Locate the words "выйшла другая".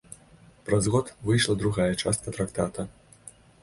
1.29-1.93